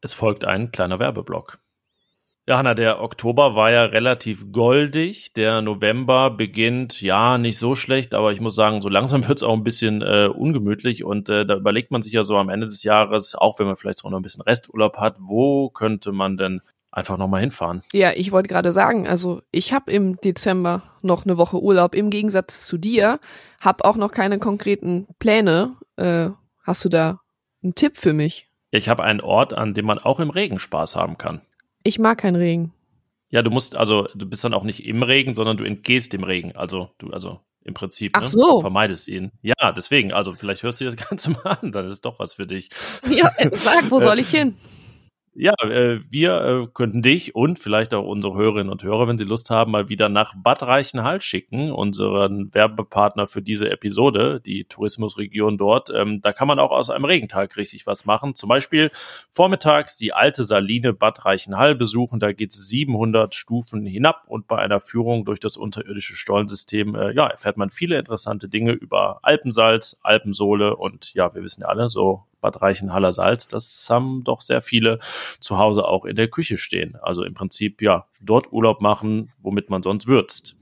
[0.00, 1.58] Es folgt ein kleiner Werbeblock.
[2.44, 5.32] Ja, Hanna, der Oktober war ja relativ goldig.
[5.32, 9.42] Der November beginnt, ja, nicht so schlecht, aber ich muss sagen, so langsam wird es
[9.44, 11.04] auch ein bisschen äh, ungemütlich.
[11.04, 13.76] Und äh, da überlegt man sich ja so am Ende des Jahres, auch wenn man
[13.76, 17.82] vielleicht so noch ein bisschen Resturlaub hat, wo könnte man denn einfach nochmal hinfahren?
[17.92, 22.10] Ja, ich wollte gerade sagen, also ich habe im Dezember noch eine Woche Urlaub, im
[22.10, 23.18] Gegensatz zu dir,
[23.60, 25.76] habe auch noch keine konkreten Pläne.
[25.96, 26.28] Äh,
[26.62, 27.20] hast du da
[27.62, 28.48] einen Tipp für mich?
[28.70, 31.40] Ich habe einen Ort, an dem man auch im Regen Spaß haben kann.
[31.82, 32.72] Ich mag keinen Regen.
[33.30, 36.22] Ja, du musst, also du bist dann auch nicht im Regen, sondern du entgehst dem
[36.22, 36.54] Regen.
[36.54, 38.12] Also du, also im Prinzip.
[38.14, 38.26] Ach ne?
[38.26, 38.56] so.
[38.56, 39.32] Du vermeidest ihn.
[39.42, 42.46] Ja, deswegen, also vielleicht hörst du das Ganze mal an, dann ist doch was für
[42.46, 42.68] dich.
[43.08, 44.56] Ja, sag, wo soll ich hin?
[45.34, 49.24] Ja, äh, wir äh, könnten dich und vielleicht auch unsere Hörerinnen und Hörer, wenn sie
[49.24, 55.56] Lust haben, mal wieder nach Bad Reichenhall schicken, unseren Werbepartner für diese Episode, die Tourismusregion
[55.56, 55.88] dort.
[55.88, 58.34] Ähm, da kann man auch aus einem Regentag richtig was machen.
[58.34, 58.90] Zum Beispiel
[59.30, 62.20] vormittags die alte Saline Bad Reichenhall besuchen.
[62.20, 67.14] Da geht es 700 Stufen hinab und bei einer Führung durch das unterirdische Stollensystem äh,
[67.14, 71.88] ja, erfährt man viele interessante Dinge über Alpensalz, Alpensohle und ja, wir wissen ja alle,
[71.88, 74.98] so Bad Reichenhaller Salz, das haben doch sehr viele
[75.40, 76.96] zu Hause auch in der Küche stehen.
[77.00, 80.58] Also im Prinzip, ja, dort Urlaub machen, womit man sonst würzt.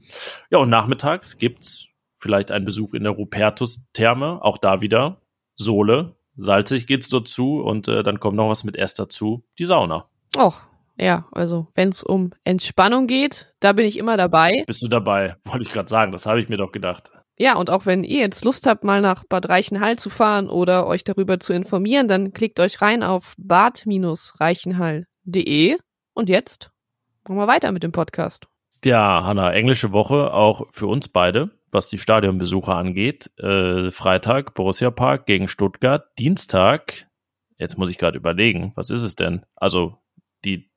[0.49, 1.87] Ja, und nachmittags gibt's
[2.19, 5.17] vielleicht einen Besuch in der Rupertus-Therme, auch da wieder
[5.55, 9.65] Sohle, salzig geht's dort zu und äh, dann kommt noch was mit S dazu, die
[9.65, 10.05] Sauna.
[10.37, 10.53] Oh,
[10.97, 14.63] ja, also wenn es um Entspannung geht, da bin ich immer dabei.
[14.67, 15.35] Bist du dabei?
[15.45, 17.11] Wollte ich gerade sagen, das habe ich mir doch gedacht.
[17.41, 20.85] Ja, und auch wenn ihr jetzt Lust habt, mal nach Bad Reichenhall zu fahren oder
[20.85, 25.77] euch darüber zu informieren, dann klickt euch rein auf bad-reichenhall.de.
[26.13, 26.69] Und jetzt
[27.23, 28.45] machen wir weiter mit dem Podcast.
[28.85, 33.31] Ja, Hanna, englische Woche auch für uns beide, was die Stadionbesucher angeht.
[33.39, 36.05] Äh, Freitag Borussia Park gegen Stuttgart.
[36.19, 37.07] Dienstag,
[37.57, 39.47] jetzt muss ich gerade überlegen, was ist es denn?
[39.55, 39.97] Also
[40.45, 40.69] die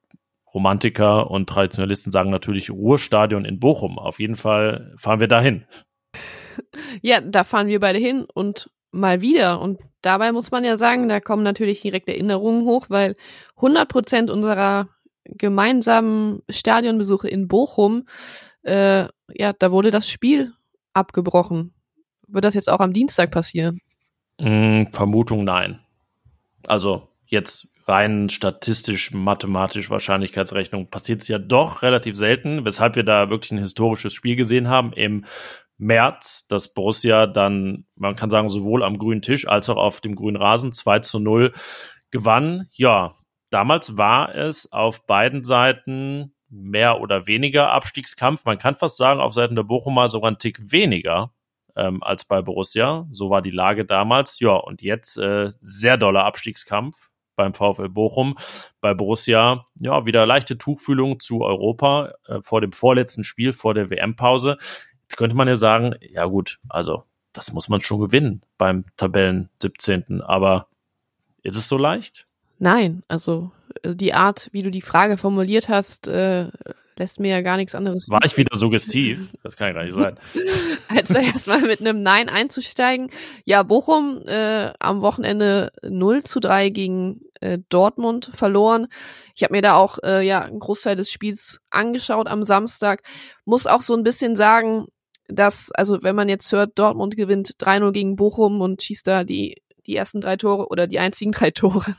[0.54, 3.98] Romantiker und Traditionalisten sagen natürlich Ruhrstadion in Bochum.
[3.98, 5.66] Auf jeden Fall fahren wir dahin.
[7.02, 9.60] Ja, da fahren wir beide hin und mal wieder.
[9.60, 13.14] Und dabei muss man ja sagen, da kommen natürlich direkt Erinnerungen hoch, weil
[13.56, 14.88] 100 Prozent unserer
[15.24, 18.06] gemeinsamen Stadionbesuche in Bochum,
[18.62, 20.52] äh, ja, da wurde das Spiel
[20.92, 21.74] abgebrochen.
[22.26, 23.80] Wird das jetzt auch am Dienstag passieren?
[24.40, 25.80] Mm, Vermutung nein.
[26.66, 33.28] Also jetzt rein statistisch, mathematisch Wahrscheinlichkeitsrechnung passiert es ja doch relativ selten, weshalb wir da
[33.28, 35.24] wirklich ein historisches Spiel gesehen haben im
[35.78, 40.14] März, dass Borussia dann, man kann sagen, sowohl am grünen Tisch als auch auf dem
[40.14, 41.52] grünen Rasen 2 zu 0
[42.10, 42.68] gewann.
[42.72, 43.16] Ja,
[43.50, 48.44] damals war es auf beiden Seiten mehr oder weniger Abstiegskampf.
[48.44, 51.32] Man kann fast sagen, auf Seiten der Bochumer sogar ein Tick weniger
[51.76, 53.06] ähm, als bei Borussia.
[53.10, 54.38] So war die Lage damals.
[54.40, 58.36] Ja, und jetzt äh, sehr doller Abstiegskampf beim VfL Bochum.
[58.80, 63.90] Bei Borussia, ja, wieder leichte Tuchfühlung zu Europa äh, vor dem vorletzten Spiel, vor der
[63.90, 64.56] WM-Pause.
[65.04, 69.50] Jetzt könnte man ja sagen, ja gut, also das muss man schon gewinnen beim Tabellen
[69.60, 70.22] 17.
[70.22, 70.66] Aber
[71.42, 72.26] ist es so leicht?
[72.58, 76.48] Nein, also äh, die Art, wie du die Frage formuliert hast, äh,
[76.96, 78.08] lässt mir ja gar nichts anderes.
[78.08, 79.32] War ich wieder suggestiv?
[79.42, 80.16] Das kann ja gar nicht sein.
[80.88, 83.10] Als da erstmal mit einem Nein einzusteigen.
[83.44, 88.86] Ja, Bochum äh, am Wochenende 0 zu 3 gegen äh, Dortmund verloren.
[89.34, 93.02] Ich habe mir da auch äh, ja einen Großteil des Spiels angeschaut am Samstag.
[93.44, 94.86] Muss auch so ein bisschen sagen,
[95.28, 99.62] dass, also wenn man jetzt hört, Dortmund gewinnt 3-0 gegen Bochum und schießt da die
[99.86, 101.94] die ersten drei Tore oder die einzigen drei Tore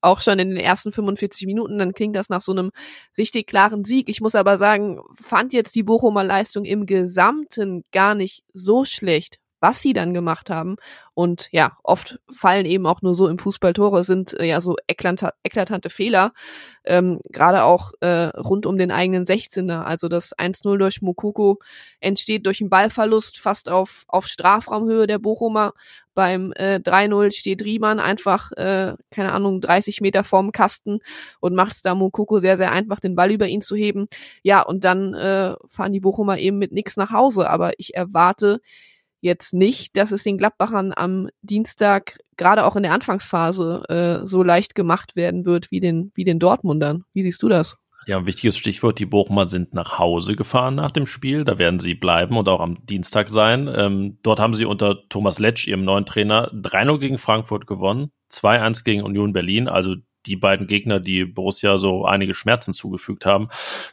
[0.00, 2.70] auch schon in den ersten 45 Minuten, dann klingt das nach so einem
[3.16, 4.08] richtig klaren Sieg.
[4.08, 9.38] Ich muss aber sagen, fand jetzt die Bochumer Leistung im Gesamten gar nicht so schlecht
[9.60, 10.76] was sie dann gemacht haben.
[11.14, 14.76] Und ja, oft fallen eben auch nur so im Fußball Tore, sind äh, ja so
[14.86, 16.32] eklanta eklatante Fehler,
[16.84, 19.82] ähm, gerade auch äh, rund um den eigenen 16er.
[19.82, 21.58] Also das 1-0 durch Mukoko
[22.00, 25.74] entsteht durch einen Ballverlust fast auf, auf Strafraumhöhe der Bochumer.
[26.14, 30.98] Beim äh, 3-0 steht Riemann einfach, äh, keine Ahnung, 30 Meter vorm Kasten
[31.38, 34.08] und macht es da Mukoko sehr, sehr einfach, den Ball über ihn zu heben.
[34.42, 37.48] Ja, und dann äh, fahren die Bochumer eben mit nix nach Hause.
[37.48, 38.60] Aber ich erwarte
[39.20, 44.42] jetzt nicht, dass es den Gladbachern am Dienstag gerade auch in der Anfangsphase äh, so
[44.42, 47.04] leicht gemacht werden wird wie den, wie den Dortmundern.
[47.12, 47.76] Wie siehst du das?
[48.06, 51.44] Ja, ein wichtiges Stichwort, die Bochumer sind nach Hause gefahren nach dem Spiel.
[51.44, 53.70] Da werden sie bleiben und auch am Dienstag sein.
[53.72, 58.84] Ähm, dort haben sie unter Thomas Letsch, ihrem neuen Trainer, 3-0 gegen Frankfurt gewonnen, 2-1
[58.84, 59.68] gegen Union Berlin.
[59.68, 63.48] Also die beiden Gegner, die Borussia so einige Schmerzen zugefügt haben.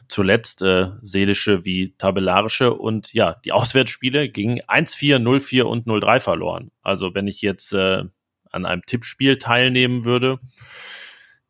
[0.08, 2.74] Zuletzt äh, seelische wie tabellarische.
[2.74, 6.70] Und ja, die Auswärtsspiele gingen 1-4, 0-4 und 0-3 verloren.
[6.82, 8.04] Also wenn ich jetzt äh,
[8.50, 10.38] an einem Tippspiel teilnehmen würde,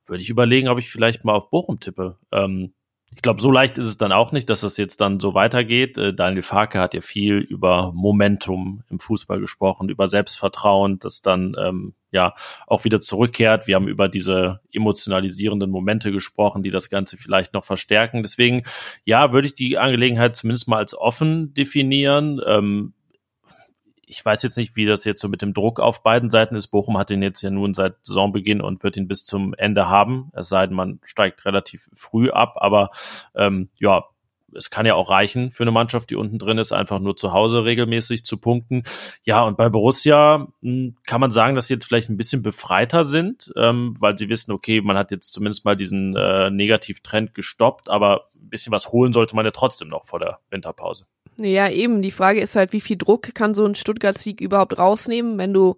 [0.06, 2.18] würde ich überlegen, ob ich vielleicht mal auf Bochum tippe.
[2.32, 2.72] Ähm,
[3.14, 5.98] ich glaube, so leicht ist es dann auch nicht, dass das jetzt dann so weitergeht.
[5.98, 11.56] Äh, Daniel Farke hat ja viel über Momentum im Fußball gesprochen, über Selbstvertrauen, das dann
[11.58, 12.34] ähm, ja
[12.66, 13.66] auch wieder zurückkehrt.
[13.66, 18.22] Wir haben über diese emotionalisierenden Momente gesprochen, die das Ganze vielleicht noch verstärken.
[18.22, 18.62] Deswegen,
[19.04, 22.40] ja, würde ich die Angelegenheit zumindest mal als offen definieren.
[22.46, 22.92] Ähm,
[24.08, 26.68] ich weiß jetzt nicht, wie das jetzt so mit dem Druck auf beiden Seiten ist.
[26.68, 30.30] Bochum hat den jetzt ja nun seit Saisonbeginn und wird ihn bis zum Ende haben.
[30.32, 32.54] Es sei denn, man steigt relativ früh ab.
[32.56, 32.90] Aber
[33.34, 34.04] ähm, ja,
[34.54, 37.32] es kann ja auch reichen für eine Mannschaft, die unten drin ist, einfach nur zu
[37.32, 38.84] Hause regelmäßig zu punkten.
[39.24, 43.04] Ja, und bei Borussia hm, kann man sagen, dass sie jetzt vielleicht ein bisschen befreiter
[43.04, 47.90] sind, ähm, weil sie wissen, okay, man hat jetzt zumindest mal diesen äh, Negativtrend gestoppt,
[47.90, 51.04] aber ein bisschen was holen sollte man ja trotzdem noch vor der Winterpause.
[51.38, 52.02] Ja, eben.
[52.02, 55.76] Die Frage ist halt, wie viel Druck kann so ein Stuttgart-Sieg überhaupt rausnehmen, wenn du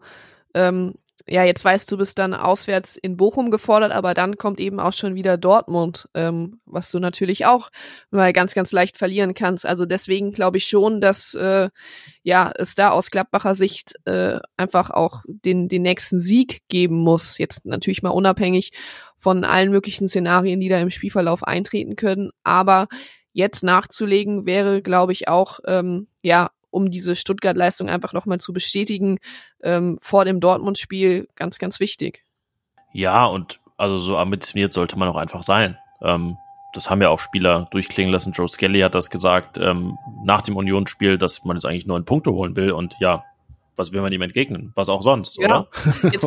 [0.55, 0.95] ähm,
[1.31, 4.93] ja, jetzt weißt du, bist dann auswärts in Bochum gefordert, aber dann kommt eben auch
[4.93, 7.71] schon wieder Dortmund, ähm, was du natürlich auch
[8.11, 9.67] mal ganz, ganz leicht verlieren kannst.
[9.67, 11.71] Also deswegen glaube ich schon, dass äh,
[12.23, 17.39] ja es da aus Gladbacher Sicht äh, einfach auch den, den nächsten Sieg geben muss.
[17.39, 18.73] Jetzt natürlich mal unabhängig
[19.17, 22.31] von allen möglichen Szenarien, die da im Spielverlauf eintreten können.
[22.43, 22.89] Aber
[23.33, 29.19] jetzt nachzulegen wäre, glaube ich, auch ähm, ja um diese Stuttgart-Leistung einfach nochmal zu bestätigen
[29.63, 32.25] ähm, vor dem Dortmund-Spiel ganz, ganz wichtig.
[32.93, 35.77] Ja, und also so ambitioniert sollte man auch einfach sein.
[36.03, 36.37] Ähm,
[36.73, 38.33] das haben ja auch Spieler durchklingen lassen.
[38.33, 42.33] Joe Skelly hat das gesagt ähm, nach dem Unionsspiel, dass man jetzt eigentlich neun Punkte
[42.33, 42.73] holen will.
[42.73, 43.25] Und ja,
[43.81, 44.73] was will man ihm entgegnen?
[44.75, 45.47] Was auch sonst, ja.
[45.47, 45.69] oder?
[46.13, 46.27] Jetzt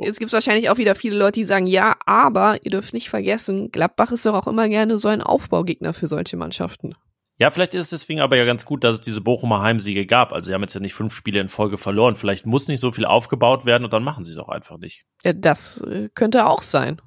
[0.00, 3.70] jetzt gibt's wahrscheinlich auch wieder viele Leute, die sagen, ja, aber ihr dürft nicht vergessen,
[3.70, 6.94] Gladbach ist doch auch immer gerne so ein Aufbaugegner für solche Mannschaften.
[7.38, 10.32] Ja, vielleicht ist es deswegen aber ja ganz gut, dass es diese Bochumer Heimsiege gab.
[10.32, 12.16] Also sie haben jetzt ja nicht fünf Spiele in Folge verloren.
[12.16, 15.04] Vielleicht muss nicht so viel aufgebaut werden und dann machen sie es auch einfach nicht.
[15.22, 17.02] Ja, das äh, könnte auch sein.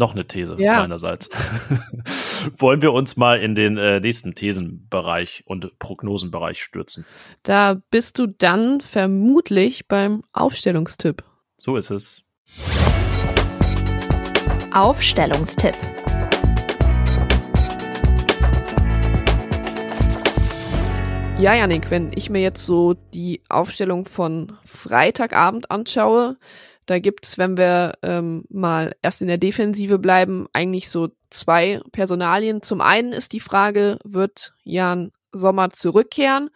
[0.00, 0.80] Noch eine These ja.
[0.80, 1.28] meinerseits.
[2.56, 7.04] Wollen wir uns mal in den äh, nächsten Thesenbereich und Prognosenbereich stürzen?
[7.42, 11.22] Da bist du dann vermutlich beim Aufstellungstipp.
[11.58, 12.22] So ist es.
[14.72, 15.74] Aufstellungstipp.
[21.38, 26.38] Ja, Janik, wenn ich mir jetzt so die Aufstellung von Freitagabend anschaue,
[26.86, 32.62] da gibt's, wenn wir ähm, mal erst in der Defensive bleiben, eigentlich so zwei Personalien.
[32.62, 36.50] Zum einen ist die Frage, wird Jan Sommer zurückkehren?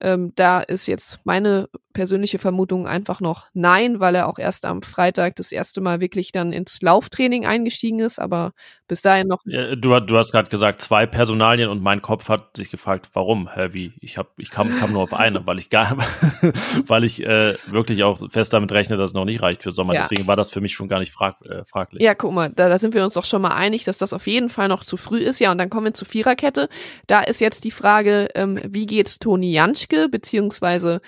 [0.00, 1.68] Ähm, da ist jetzt meine
[1.98, 6.30] persönliche Vermutung einfach noch nein, weil er auch erst am Freitag das erste Mal wirklich
[6.30, 8.52] dann ins Lauftraining eingestiegen ist, aber
[8.86, 9.40] bis dahin noch.
[9.46, 13.52] Ja, du, du hast gerade gesagt, zwei Personalien und mein Kopf hat sich gefragt, warum,
[13.52, 13.94] Hä, wie?
[14.00, 15.98] Ich hab, ich kam, kam nur auf eine, weil ich gar,
[16.86, 19.94] weil ich äh, wirklich auch fest damit rechne, dass es noch nicht reicht für Sommer.
[19.94, 20.02] Ja.
[20.02, 22.00] Deswegen war das für mich schon gar nicht frag, äh, fraglich.
[22.00, 24.28] Ja, guck mal, da, da sind wir uns doch schon mal einig, dass das auf
[24.28, 25.40] jeden Fall noch zu früh ist.
[25.40, 26.68] Ja, und dann kommen wir zur Viererkette.
[27.08, 31.00] Da ist jetzt die Frage, ähm, wie geht's Toni Janschke, beziehungsweise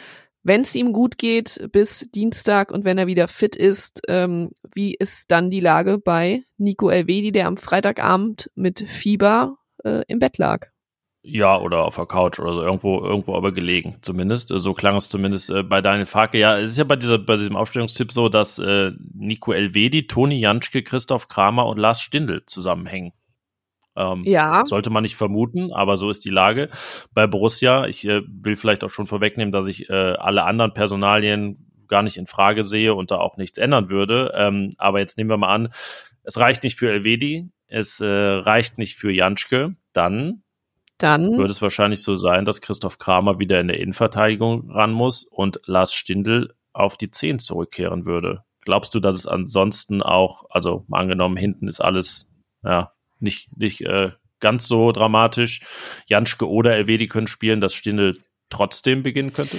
[0.42, 4.94] wenn es ihm gut geht bis Dienstag und wenn er wieder fit ist, ähm, wie
[4.94, 10.38] ist dann die Lage bei Nico Elvedi, der am Freitagabend mit Fieber äh, im Bett
[10.38, 10.68] lag?
[11.22, 14.48] Ja, oder auf der Couch oder so, irgendwo, irgendwo aber gelegen, zumindest.
[14.48, 16.38] So klang es zumindest äh, bei Daniel Farke.
[16.38, 20.40] Ja, es ist ja bei, dieser, bei diesem Aufstellungstipp so, dass äh, Nico Elvedi, Toni
[20.40, 23.12] Janschke, Christoph Kramer und Lars Stindl zusammenhängen.
[24.00, 24.64] Ähm, ja.
[24.66, 26.68] Sollte man nicht vermuten, aber so ist die Lage.
[27.12, 31.66] Bei Borussia, ich äh, will vielleicht auch schon vorwegnehmen, dass ich äh, alle anderen Personalien
[31.88, 34.32] gar nicht in Frage sehe und da auch nichts ändern würde.
[34.34, 35.72] Ähm, aber jetzt nehmen wir mal an,
[36.22, 40.42] es reicht nicht für Elvedi, es äh, reicht nicht für Janschke, dann
[40.98, 45.24] dann würde es wahrscheinlich so sein, dass Christoph Kramer wieder in der Innenverteidigung ran muss
[45.24, 48.44] und Lars Stindl auf die 10 zurückkehren würde.
[48.60, 52.30] Glaubst du, dass es ansonsten auch, also angenommen, hinten ist alles
[52.62, 55.61] ja, nicht, nicht äh, ganz so dramatisch.
[56.06, 59.59] Janschke oder Elvedi können spielen, dass Stindl trotzdem beginnen könnte?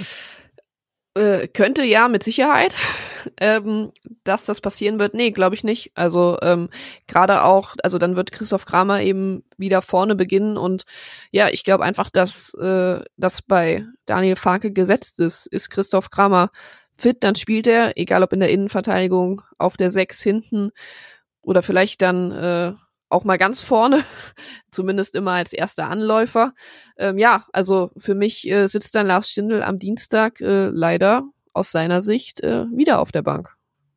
[1.14, 2.74] Äh, könnte ja, mit Sicherheit.
[3.40, 3.92] ähm,
[4.24, 5.92] dass das passieren wird, nee, glaube ich nicht.
[5.94, 6.70] Also ähm,
[7.06, 10.84] gerade auch, also dann wird Christoph Kramer eben wieder vorne beginnen und
[11.30, 15.46] ja, ich glaube einfach, dass äh, das bei Daniel Farke gesetzt ist.
[15.46, 16.50] Ist Christoph Kramer
[16.96, 20.70] fit, dann spielt er, egal ob in der Innenverteidigung, auf der Sechs hinten
[21.42, 22.72] oder vielleicht dann äh,
[23.12, 24.04] auch mal ganz vorne,
[24.70, 26.54] zumindest immer als erster Anläufer.
[26.96, 31.70] Ähm, ja, also für mich äh, sitzt dann Lars Stindl am Dienstag äh, leider aus
[31.70, 33.54] seiner Sicht äh, wieder auf der Bank.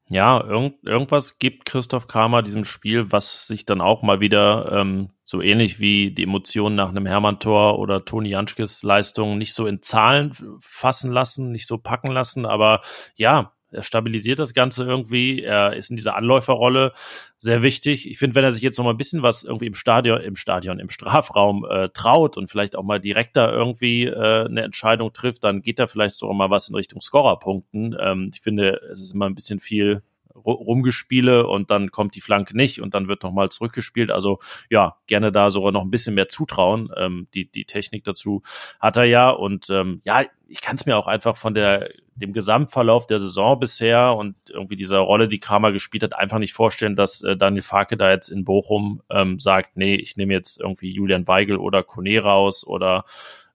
[0.08, 5.10] Ja, irgend, irgendwas gibt Christoph Kramer diesem Spiel, was sich dann auch mal wieder ähm,
[5.24, 9.82] so ähnlich wie die Emotionen nach einem Hermann-Tor oder Toni Janschkes Leistung nicht so in
[9.82, 12.46] Zahlen fassen lassen, nicht so packen lassen.
[12.46, 12.82] Aber
[13.16, 15.42] ja, er stabilisiert das Ganze irgendwie.
[15.44, 16.94] Er ist in dieser Anläuferrolle
[17.38, 18.10] sehr wichtig.
[18.10, 20.36] Ich finde, wenn er sich jetzt noch mal ein bisschen was irgendwie im Stadion, im
[20.36, 25.44] Stadion, im Strafraum äh, traut und vielleicht auch mal direkter irgendwie äh, eine Entscheidung trifft,
[25.44, 27.96] dann geht da vielleicht sogar mal was in Richtung Scorerpunkten.
[28.00, 30.02] Ähm, ich finde, es ist immer ein bisschen viel
[30.36, 34.12] Rumgespiele und dann kommt die Flanke nicht und dann wird nochmal zurückgespielt.
[34.12, 36.90] Also ja, gerne da sogar noch ein bisschen mehr zutrauen.
[36.98, 38.42] Ähm, die, die Technik dazu
[38.80, 42.34] hat er ja und ähm, ja, ich kann es mir auch einfach von der dem
[42.34, 46.96] Gesamtverlauf der Saison bisher und irgendwie dieser Rolle, die Kramer gespielt hat, einfach nicht vorstellen,
[46.96, 50.92] dass äh, Daniel Farke da jetzt in Bochum ähm, sagt, nee, ich nehme jetzt irgendwie
[50.92, 53.04] Julian Weigel oder Kone raus oder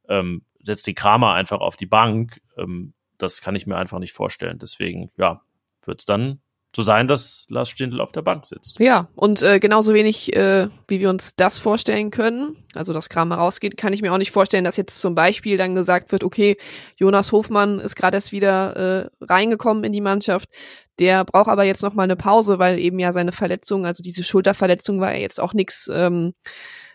[0.08, 2.40] ähm, setzt die Kramer einfach auf die Bank.
[2.58, 4.58] Ähm, das kann ich mir einfach nicht vorstellen.
[4.58, 5.42] Deswegen, ja,
[5.84, 6.40] wird es dann
[6.74, 8.78] so sein, dass Lars Stindl auf der Bank sitzt.
[8.78, 13.36] Ja, und äh, genauso wenig, äh, wie wir uns das vorstellen können, also dass Kramer
[13.36, 16.56] rausgeht, kann ich mir auch nicht vorstellen, dass jetzt zum Beispiel dann gesagt wird, okay,
[16.96, 20.48] Jonas Hofmann ist gerade erst wieder äh, reingekommen in die Mannschaft,
[21.00, 24.22] der braucht aber jetzt noch mal eine Pause, weil eben ja seine Verletzung, also diese
[24.22, 26.34] Schulterverletzung war ja jetzt auch nichts, ähm,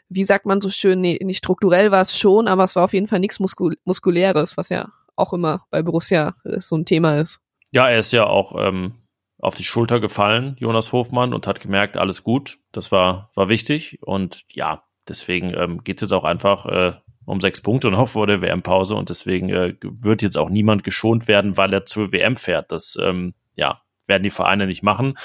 [0.07, 2.93] wie sagt man so schön, nee, nicht strukturell war es schon, aber es war auf
[2.93, 7.19] jeden Fall nichts Muskul Muskuläres, was ja auch immer bei Borussia äh, so ein Thema
[7.19, 7.39] ist.
[7.71, 8.93] Ja, er ist ja auch ähm,
[9.39, 12.59] auf die Schulter gefallen, Jonas Hofmann, und hat gemerkt, alles gut.
[12.71, 13.99] Das war, war wichtig.
[14.01, 16.93] Und ja, deswegen ähm, geht es jetzt auch einfach äh,
[17.25, 18.95] um sechs Punkte noch vor der WM-Pause.
[18.95, 22.71] Und deswegen äh, wird jetzt auch niemand geschont werden, weil er zur WM fährt.
[22.71, 25.17] Das ähm, ja, werden die Vereine nicht machen.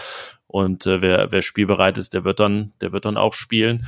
[0.47, 3.87] Und äh, wer, wer spielbereit ist, der wird dann, der wird dann auch spielen.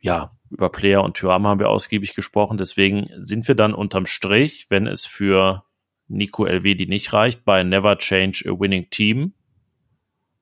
[0.00, 2.56] Ja, über Player und Thuram haben wir ausgiebig gesprochen.
[2.56, 5.64] Deswegen sind wir dann unterm Strich, wenn es für
[6.06, 9.34] Nico Elvedi nicht reicht, bei Never Change a Winning Team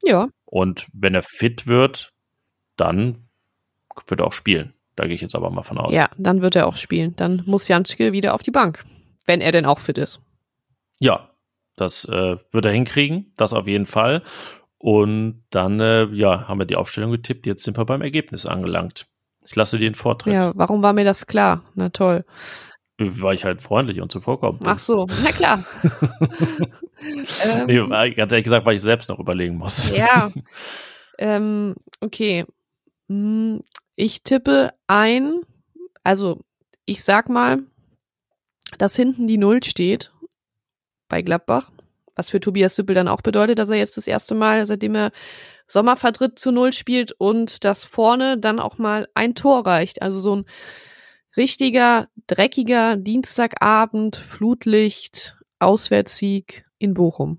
[0.02, 0.28] ja.
[0.44, 2.12] Und wenn er fit wird,
[2.76, 3.28] dann
[4.06, 4.74] wird er auch spielen.
[4.94, 5.94] Da gehe ich jetzt aber mal von aus.
[5.94, 7.14] Ja, dann wird er auch spielen.
[7.16, 8.84] Dann muss Janschke wieder auf die Bank,
[9.26, 10.20] wenn er denn auch fit ist.
[10.98, 11.30] Ja,
[11.76, 14.22] das äh, wird er hinkriegen, das auf jeden Fall.
[14.78, 17.46] Und dann, äh, ja, haben wir die Aufstellung getippt.
[17.46, 19.06] Jetzt sind wir beim Ergebnis angelangt.
[19.44, 20.32] Ich lasse dir den Vortritt.
[20.32, 21.62] Ja, warum war mir das klar?
[21.74, 22.24] Na toll.
[22.98, 24.62] Weil ich halt freundlich und zuvorkommend.
[24.64, 25.64] Ach so, na klar.
[27.44, 29.90] ähm, nee, ganz ehrlich gesagt, weil ich selbst noch überlegen muss.
[29.90, 30.30] ja.
[31.18, 32.44] Ähm, okay.
[33.08, 33.62] Hm,
[33.94, 35.40] ich tippe ein,
[36.04, 36.40] also
[36.84, 37.62] ich sag mal,
[38.78, 40.12] dass hinten die Null steht
[41.08, 41.70] bei Gladbach,
[42.14, 45.12] was für Tobias Sippel dann auch bedeutet, dass er jetzt das erste Mal, seitdem er
[45.66, 50.02] Sommervertritt zu Null spielt und dass vorne dann auch mal ein Tor reicht.
[50.02, 50.46] Also so ein
[51.36, 57.38] richtiger, dreckiger Dienstagabend, Flutlicht, Auswärtssieg in Bochum.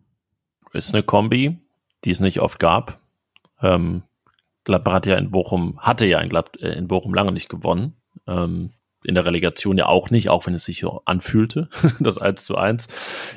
[0.74, 1.58] Ist eine Kombi,
[2.04, 3.00] die es nicht oft gab.
[3.62, 4.04] Ähm,
[4.64, 7.95] Gladbach hat ja in Bochum, hatte ja in, Glad äh, in Bochum lange nicht gewonnen.
[8.28, 8.74] Ähm,
[9.04, 11.70] in der Relegation ja auch nicht, auch wenn es sich so anfühlte,
[12.00, 12.88] das 1 zu 1.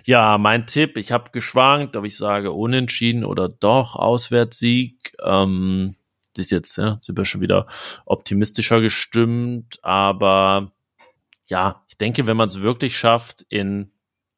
[0.04, 5.12] Ja, mein Tipp, ich habe geschwankt, ob ich sage unentschieden oder doch Auswärtssieg.
[5.24, 5.94] Ähm,
[6.40, 7.66] ist jetzt, ja, sind wir schon wieder
[8.06, 10.72] optimistischer gestimmt, aber
[11.48, 13.92] ja, ich denke, wenn man es wirklich schafft, in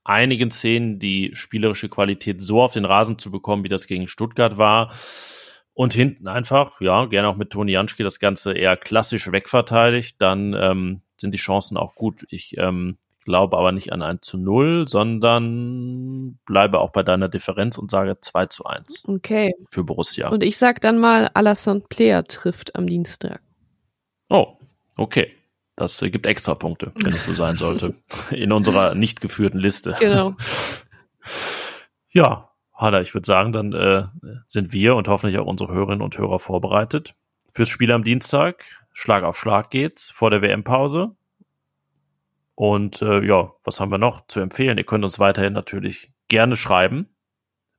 [0.04, 4.58] einigen Szenen die spielerische Qualität so auf den Rasen zu bekommen, wie das gegen Stuttgart
[4.58, 4.92] war,
[5.74, 10.54] und hinten einfach, ja, gerne auch mit Toni Janschke das Ganze eher klassisch wegverteidigt, dann
[10.54, 12.26] ähm, sind die Chancen auch gut.
[12.28, 17.78] Ich ähm, glaube aber nicht an ein zu 0, sondern bleibe auch bei deiner Differenz
[17.78, 19.04] und sage 2 zu 1.
[19.08, 19.54] Okay.
[19.68, 20.28] Für Borussia.
[20.28, 23.40] Und ich sag dann mal, Alassane Player trifft am Dienstag.
[24.28, 24.56] Oh,
[24.96, 25.32] okay.
[25.76, 27.94] Das äh, gibt extra Punkte, wenn es so sein sollte.
[28.30, 29.96] In unserer nicht geführten Liste.
[29.98, 30.34] Genau.
[32.10, 34.04] ja, Hanna, ich würde sagen, dann äh,
[34.46, 37.14] sind wir und hoffentlich auch unsere Hörerinnen und Hörer vorbereitet
[37.52, 38.64] fürs Spiel am Dienstag.
[38.92, 41.14] Schlag auf Schlag geht's vor der WM-Pause.
[42.54, 44.78] Und äh, ja, was haben wir noch zu empfehlen?
[44.78, 47.08] Ihr könnt uns weiterhin natürlich gerne schreiben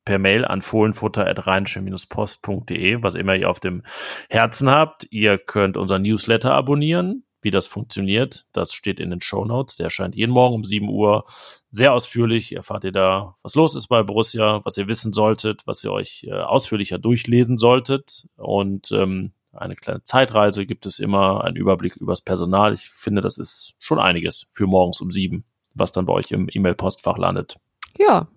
[0.06, 3.84] per Mail an fohlenfutter.rheinische-post.de, was immer ihr auf dem
[4.30, 5.08] Herzen habt.
[5.12, 7.26] Ihr könnt unser Newsletter abonnieren.
[7.42, 9.76] Wie das funktioniert, das steht in den Show Notes.
[9.76, 11.26] Der erscheint jeden Morgen um 7 Uhr
[11.72, 12.56] sehr ausführlich.
[12.56, 16.24] Erfahrt ihr da, was los ist bei Borussia, was ihr wissen solltet, was ihr euch
[16.24, 18.30] äh, ausführlicher durchlesen solltet.
[18.38, 22.74] Und ähm, eine kleine Zeitreise gibt es immer, einen Überblick übers Personal.
[22.74, 26.50] Ich finde, das ist schon einiges für morgens um sieben, was dann bei euch im
[26.52, 27.58] E-Mail-Postfach landet.
[27.98, 28.28] Ja,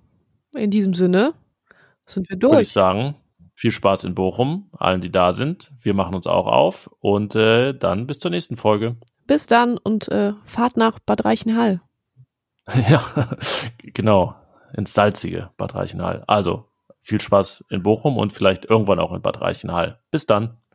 [0.55, 1.35] in diesem Sinne
[2.05, 2.53] sind wir durch.
[2.53, 3.17] Würde ich sagen,
[3.55, 5.73] viel Spaß in Bochum, allen, die da sind.
[5.81, 8.97] Wir machen uns auch auf und äh, dann bis zur nächsten Folge.
[9.27, 11.81] Bis dann und äh, fahrt nach Bad Reichenhall.
[12.89, 13.03] ja,
[13.79, 14.35] genau,
[14.75, 16.23] ins salzige Bad Reichenhall.
[16.27, 16.67] Also
[17.01, 20.01] viel Spaß in Bochum und vielleicht irgendwann auch in Bad Reichenhall.
[20.11, 20.59] Bis dann.